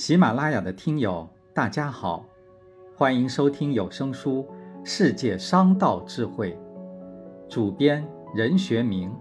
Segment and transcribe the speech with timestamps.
[0.00, 2.24] 喜马拉雅的听友，大家好，
[2.96, 4.42] 欢迎收听有声书
[4.82, 6.58] 《世界商道智慧》，
[7.52, 8.02] 主编
[8.34, 9.14] 任学明，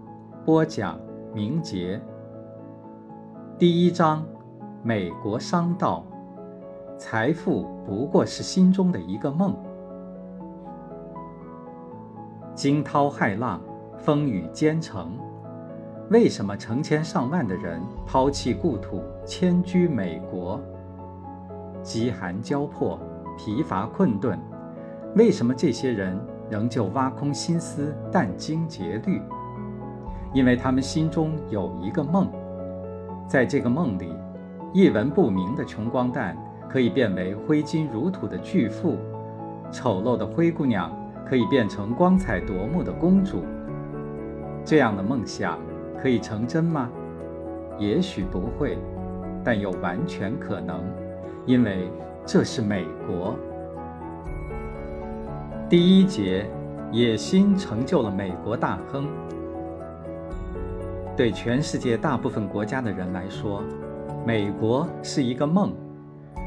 [0.45, 0.97] 播讲
[1.33, 2.01] 明杰。
[3.57, 4.25] 第一章：
[4.81, 6.05] 美国商道，
[6.97, 9.53] 财富不过是心中的一个梦。
[12.55, 13.61] 惊涛骇浪，
[13.97, 15.19] 风雨兼程，
[16.09, 19.03] 为什么成千上万的人抛弃故土？
[19.27, 20.59] 迁居美国，
[21.83, 22.99] 饥寒交迫，
[23.37, 24.39] 疲乏困顿，
[25.15, 29.21] 为什么这些人仍旧挖空心思殚精竭虑？
[30.33, 32.27] 因为他们心中有一个梦，
[33.27, 34.11] 在这个梦里，
[34.73, 36.35] 一文不名的穷光蛋
[36.67, 38.97] 可以变为挥金如土的巨富，
[39.71, 40.91] 丑陋的灰姑娘
[41.23, 43.43] 可以变成光彩夺目的公主。
[44.65, 45.59] 这样的梦想
[46.01, 46.89] 可以成真吗？
[47.77, 48.77] 也许不会。
[49.41, 50.83] 但又完全可能，
[51.45, 51.89] 因为
[52.25, 53.35] 这是美国。
[55.69, 56.45] 第一节，
[56.91, 59.07] 野心成就了美国大亨。
[61.15, 63.63] 对全世界大部分国家的人来说，
[64.25, 65.73] 美国是一个梦。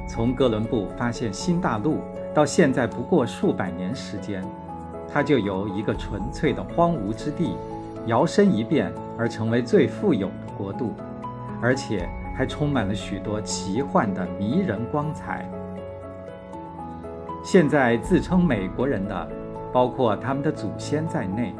[0.08, 1.96] 从哥伦布发现新大陆
[2.34, 4.44] 到现在，不过数百年时间，
[5.08, 7.56] 它就由一个纯粹的荒芜之地，
[8.06, 10.94] 摇身一变而成为最富有的国度，
[11.60, 12.08] 而且。
[12.34, 15.46] 还充满了许多奇幻的迷人光彩。
[17.44, 19.28] 现在自称美国人的，
[19.70, 21.54] 包括他们的祖先在内，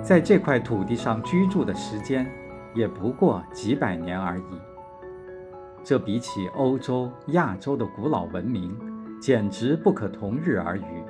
[0.00, 2.24] 在这块土地上居住的时间，
[2.72, 4.44] 也不过几百年而已。
[5.82, 8.72] 这比起欧洲、亚洲的古老文明，
[9.20, 11.04] 简直不可同日而语。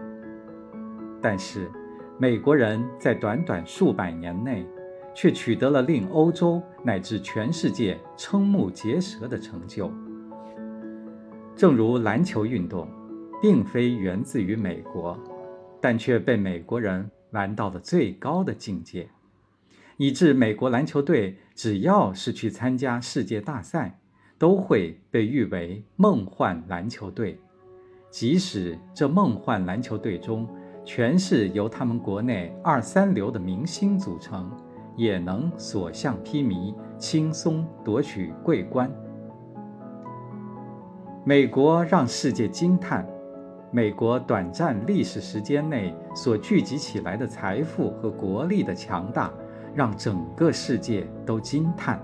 [1.21, 1.71] 但是，
[2.19, 4.67] 美国人在短短数百年内。
[5.15, 9.93] 却取得了令欧洲乃至全世界瞠目结舌的成就。
[11.55, 12.89] 正如篮球运动，
[13.41, 15.19] 并非源自于美国，
[15.81, 19.07] 但却被美国人玩到了最高的境界，
[19.98, 24.01] 以致美国篮球队只要是去参加世界大赛，
[24.39, 27.39] 都会被誉为“梦幻篮球队”，
[28.11, 30.48] 即使这梦幻篮球队中
[30.85, 34.51] 全是由他们国内二三流的明星组成。
[34.95, 38.91] 也能所向披靡，轻松夺取桂冠。
[41.25, 43.07] 美国让世界惊叹，
[43.71, 49.33] 美国短暂历史时间内所聚集起来的财富和国力的强大，
[49.75, 51.98] 让整个世界都惊叹。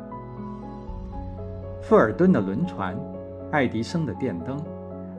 [1.82, 2.98] 富尔顿的轮船，
[3.52, 4.56] 爱迪生的电灯，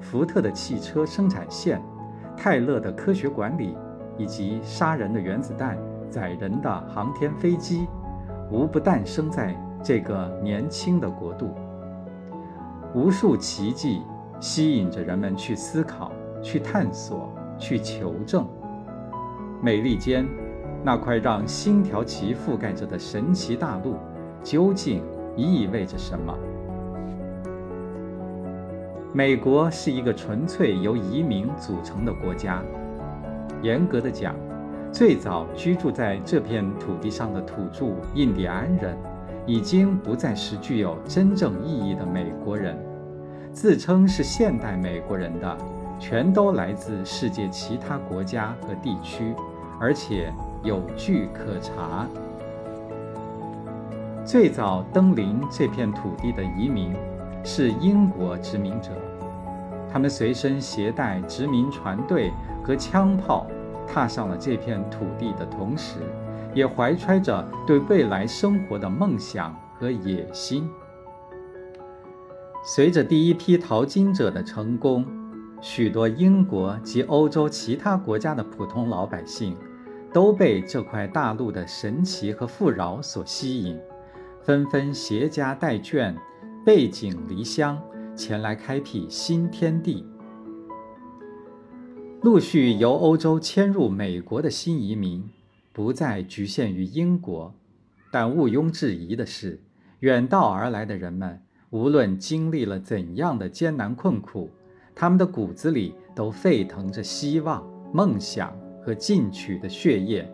[0.01, 1.79] 福特的汽车生产线，
[2.41, 3.77] 泰勒的科学管理，
[4.17, 5.77] 以及杀人的原子弹。
[6.09, 7.85] 载人的航天飞机，
[8.49, 11.53] 无不诞生在这个年轻的国度。
[12.95, 14.01] 无数奇迹
[14.39, 16.11] 吸引着人们去思考、
[16.41, 17.29] 去探索、
[17.59, 18.47] 去求证。
[19.61, 20.25] 美利坚，
[20.83, 23.97] 那块让星条旗覆盖着的神奇大陆，
[24.41, 25.03] 究竟
[25.35, 26.33] 意味着什么？
[29.11, 32.61] 美国是一个纯粹由移民组成的国家。
[33.63, 34.35] 严格的讲，
[34.91, 38.95] 最早居住在这片土地上的土著印第安人，
[39.47, 42.77] 已经不再是具有真正意义的美国人。
[43.51, 45.57] 自称是现代美国人的，
[45.99, 49.33] 全都来自世界其他国家和地区，
[49.79, 50.31] 而且
[50.63, 52.07] 有据可查。
[54.23, 56.93] 最早登临这片土地的移民
[57.43, 58.91] 是英国殖民者，
[59.91, 62.31] 他们随身携带殖民船队
[62.63, 63.47] 和枪炮。
[63.91, 65.97] 踏上了这片土地的同时，
[66.53, 70.69] 也怀揣着对未来生活的梦想和野心。
[72.63, 75.03] 随着第一批淘金者的成功，
[75.59, 79.57] 许多英国及欧洲其他国家的普通老百姓
[80.13, 83.79] 都被这块大陆的神奇和富饶所吸引，
[84.43, 86.13] 纷纷携家带眷、
[86.69, 87.81] 背井离乡，
[88.15, 90.05] 前来开辟新天地。
[92.21, 95.27] 陆续由欧洲迁入美国的新移民，
[95.73, 97.51] 不再局限于英国，
[98.11, 99.59] 但毋庸置疑的是，
[100.01, 104.51] 远道而来的人们，无论经历了怎样的艰难困苦，
[104.93, 108.55] 他们的骨子里都沸腾着希望、梦想
[108.85, 110.31] 和进取的血液。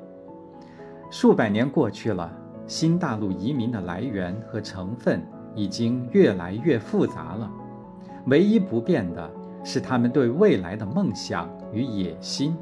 [1.10, 2.38] 数百年过去了，
[2.68, 7.50] 新大陆移民的来源和成分已经越来越复杂了，
[8.28, 9.31] 唯一不变的。
[9.68, 12.56] 是他们对未来的梦想与野心。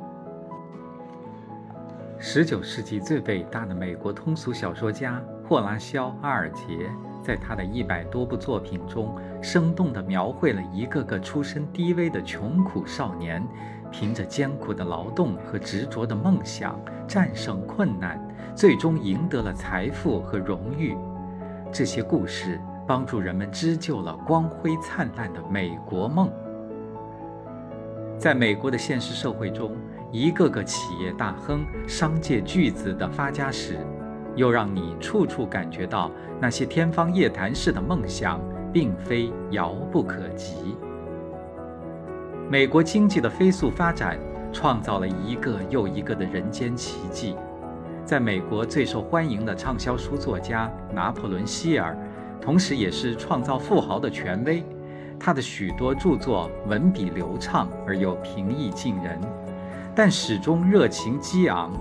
[2.17, 6.89] 十九世纪最伟大的美国通俗小说家霍拉肖·阿尔杰
[7.21, 13.45] 在他的一百多部作品中，生动地描绘了一个个出身低微的穷苦少年，
[13.91, 18.17] 凭着艰苦的劳动和执着的梦想，战胜困难，
[18.55, 20.95] 最终赢得了财富和荣誉。
[21.69, 26.31] 这些故事帮助人们织就了光辉灿烂的美国梦。
[28.17, 29.75] 在美国的现实社会中，
[30.11, 33.77] 一个个企业大亨、商界巨子的发家史，
[34.35, 36.09] 又让你处处感觉到
[36.39, 38.39] 那些天方夜谭式的梦想，
[38.71, 40.77] 并非遥不可及。
[42.49, 44.17] 美国经济的飞速发展，
[44.51, 47.35] 创造了一个又一个的人间奇迹。
[48.05, 51.97] 在美国最受欢迎的畅销书作家拿破仑·希尔，
[52.43, 54.61] 同时也是创造富豪的权威。
[55.17, 59.17] 他的许多著作文笔流畅而又平易近人，
[59.95, 61.71] 但始终热情激昂。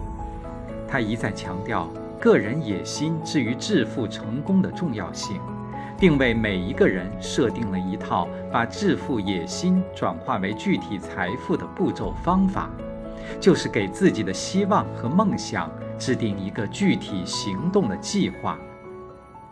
[0.87, 1.89] 他一再强调
[2.21, 5.41] 个人野心至于致富成功的重要性，
[5.99, 12.71] 并为每一个人设定了一套把致富野心转化为具体财富的步骤方法，
[13.41, 15.69] 就是给自己的希望和梦想
[15.99, 18.57] 制定一个具体行动的计划。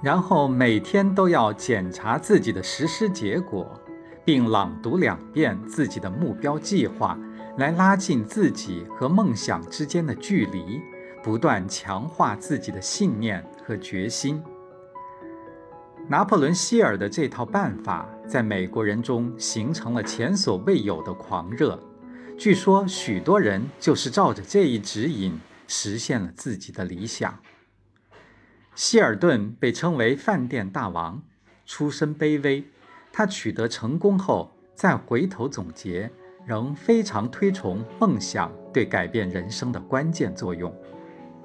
[0.03, 3.79] 然后每天都要检查自己的实施结果，
[4.25, 7.19] 并朗读两遍自己的目标计划，
[7.59, 10.81] 来拉近自己和梦想之间的距离，
[11.23, 14.43] 不断强化自己的信念和决心。
[16.09, 21.79] 拿破仑·希尔的这套办法在美国人中形成了前所未有的狂热，
[22.39, 25.39] 据说许多人就是照着这一指引
[25.69, 27.39] 实现了自己的理想。
[28.83, 31.21] 希尔顿被称为“饭店大王”，
[31.67, 32.65] 出身卑微。
[33.13, 36.11] 他取得成功后，再回头总结，
[36.47, 40.75] 仍非常推崇梦想对改变人生的关键作用。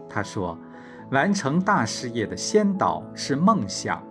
[0.08, 0.58] 他说
[1.12, 4.02] ：“完成大事业的先导是梦想，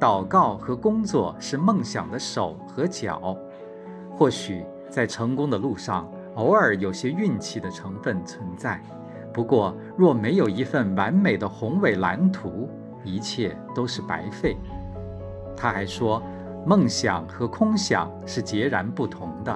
[0.00, 3.38] 祷告和工作是梦想的手和脚。
[4.10, 8.82] 或许在成功的路上，偶尔有些运气的成分存在。”
[9.36, 12.70] 不过，若没有一份完美的宏伟蓝图，
[13.04, 14.56] 一切都是白费。
[15.54, 16.22] 他还说，
[16.64, 19.54] 梦想和空想是截然不同的。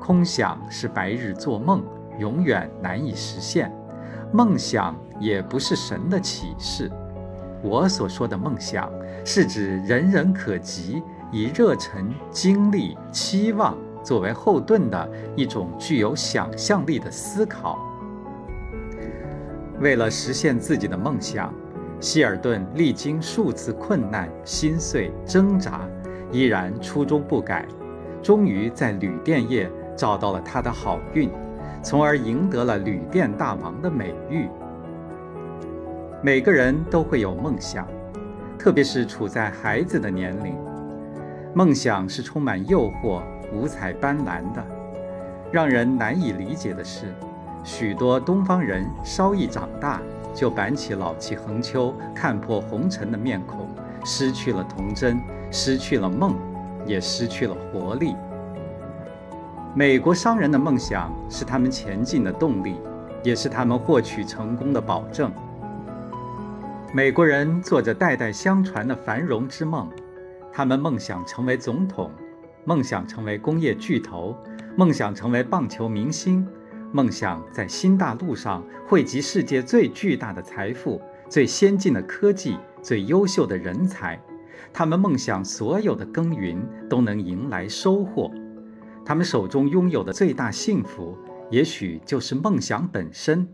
[0.00, 1.84] 空想是白日做梦，
[2.18, 3.70] 永远难以实现；
[4.32, 6.90] 梦想也不是神的启示。
[7.62, 8.90] 我所说的梦想，
[9.24, 17.78] 是指人人可及，以热忱、精力、期望作为后盾的一种具有想象力的思考。
[19.82, 21.52] 为了实现自己的梦想，
[21.98, 25.80] 希尔顿历经数次困难、心碎、挣扎，
[26.30, 27.66] 依然初衷不改，
[28.22, 31.28] 终于在旅店业找到了他的好运，
[31.82, 34.48] 从而赢得了“旅店大王”的美誉。
[36.22, 37.84] 每个人都会有梦想，
[38.56, 40.54] 特别是处在孩子的年龄，
[41.52, 43.20] 梦想是充满诱惑、
[43.52, 44.64] 五彩斑斓的。
[45.50, 47.12] 让人难以理解的是。
[47.64, 50.00] 许多东方人稍一长大，
[50.34, 53.68] 就板起老气横秋、看破红尘的面孔，
[54.04, 55.20] 失去了童真，
[55.50, 56.34] 失去了梦，
[56.84, 58.16] 也失去了活力。
[59.74, 62.76] 美国商人的梦想是他们前进的动力，
[63.22, 65.30] 也是他们获取成功的保证。
[66.92, 69.88] 美国人做着代代相传的繁荣之梦，
[70.52, 72.10] 他们梦想成为总统，
[72.64, 74.36] 梦想成为工业巨头，
[74.76, 76.46] 梦想成为棒球明星。
[76.92, 84.20] 梦想在新大陆上汇集世界最巨大的财富、最先进的科技、最优秀的人才。
[84.74, 88.30] 他们梦想所有的耕耘都能迎来收获。
[89.06, 91.16] 他们手中拥有的最大幸福，
[91.50, 93.48] 也许就是梦想本身。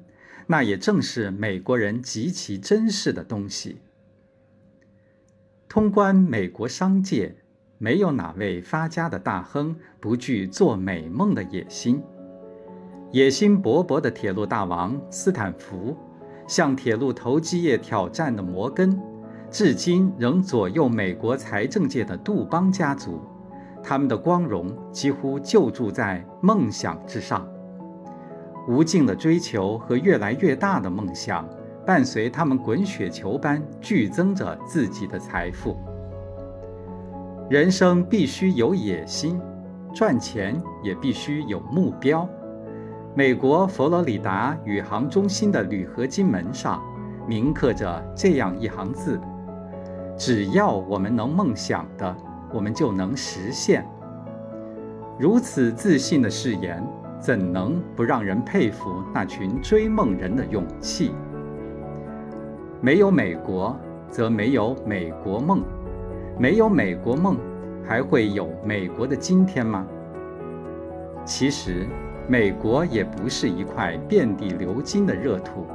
[0.48, 3.80] 那也正是美国人极其珍视的东西。
[5.68, 7.36] 通关美国商界，
[7.78, 12.02] 没有哪位发家的大亨不具做美梦的野心。
[13.10, 15.96] 野心勃勃的铁路大王斯坦福，
[16.46, 19.00] 向铁路投机业挑战的摩根，
[19.50, 23.18] 至今仍左右美国财政界的杜邦家族，
[23.82, 27.48] 他们的光荣几乎就住在梦想之上。
[28.68, 31.48] 无尽的追求和越来越大的梦想，
[31.86, 35.78] 伴随他们滚雪球般剧增着自己的财富。
[37.48, 39.40] 人生必须有野心，
[39.94, 42.28] 赚钱也必须有目标。
[43.14, 46.80] 美国佛罗里达宇航中心的铝合金门上
[47.26, 49.20] 铭刻着这样一行字
[50.16, 52.16] ：“只要我们能梦想的，
[52.52, 53.84] 我们就能实现。”
[55.18, 56.86] 如此自信的誓言，
[57.18, 61.10] 怎能不让人佩服那群追梦人的勇气？
[62.80, 63.76] 没有美国，
[64.08, 65.58] 则没有美国梦；
[66.38, 67.36] 没有美国梦，
[67.84, 69.84] 还会有美国的今天吗？
[71.24, 71.84] 其实，
[72.28, 75.66] 美国也不是一块遍地流金的热土，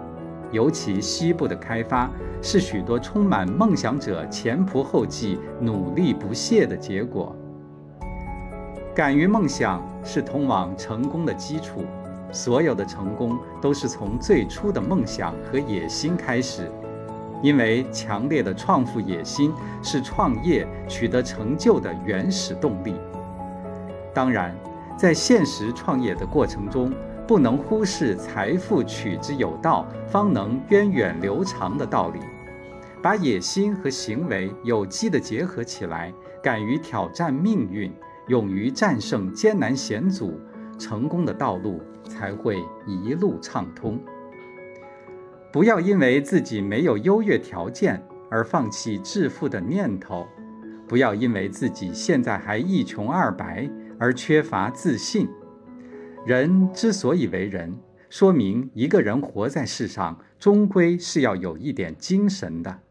[0.51, 2.07] 尤其西部的开发，
[2.43, 7.35] 是许多充满梦想者前仆后继、努力不懈的结果。
[8.93, 11.83] 敢于梦想是通往成功的基础。
[12.31, 16.71] 所有的成功都是从最初的梦想和野心开始，
[17.43, 19.51] 因为强烈的创富野心
[19.83, 22.95] 是创业取得成就的原始动力。
[24.15, 24.55] 当然，
[24.97, 26.93] 在现实创业的过程中，
[27.27, 32.19] 不能忽视“财富取之有道，方能源远流长”的道理。
[33.01, 37.91] 把野心和行为有机地结合起来，敢于挑战命运，
[38.27, 40.39] 勇于战胜艰难险阻。
[40.79, 43.99] 成功的道路才会一路畅通。
[45.51, 50.27] 不要因为自己没有优越条件而放弃致富的念头，
[50.87, 53.69] 不要因为自己现在还一穷二白
[54.03, 55.29] 而缺乏自信。
[56.25, 57.79] 人之所以为人，
[58.09, 62.81] 说明一个人活在世上，终归是要有一点精神的。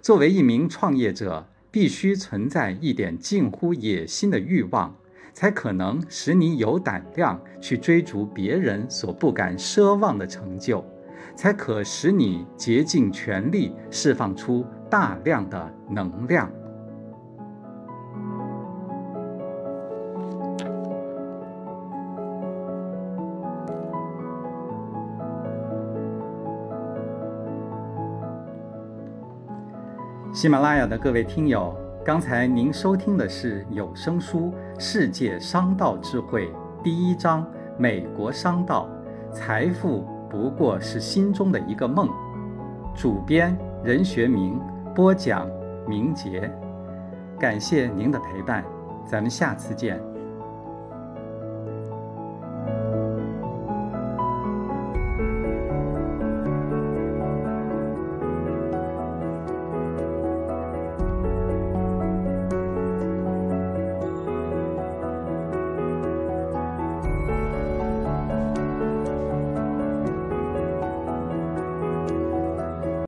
[0.00, 4.94] 作为一名创业者，必须存在一点近乎野心的欲望。
[5.32, 10.84] 才可能使你有胆量去追逐别人所不敢奢望的成就，
[11.34, 16.48] 才可使你竭尽全力释放出大量的能量。
[30.34, 31.72] 喜马拉雅的各位听友。
[32.04, 36.48] 刚才您收听的是有声书《世界商道智慧》
[36.82, 37.44] 第一章
[37.78, 38.88] 《美国商道》，
[39.32, 42.08] 财富不过是心中的一个梦。
[42.96, 44.60] 主编任学明，
[44.92, 45.48] 播讲
[45.86, 46.50] 明杰。
[47.38, 48.64] 感谢您的陪伴，
[49.06, 50.02] 咱们下次见。